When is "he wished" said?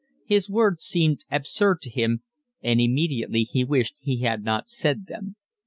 3.43-3.93